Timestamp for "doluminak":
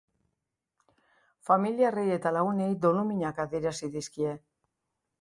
2.89-3.45